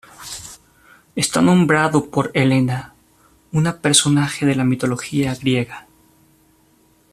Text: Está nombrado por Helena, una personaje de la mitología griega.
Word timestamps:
Está 1.15 1.43
nombrado 1.43 2.09
por 2.09 2.31
Helena, 2.33 2.95
una 3.51 3.77
personaje 3.81 4.47
de 4.47 4.55
la 4.55 4.63
mitología 4.63 5.35
griega. 5.35 5.85